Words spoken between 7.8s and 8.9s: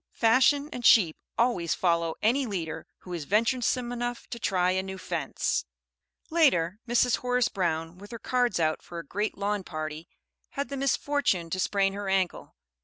with her cards out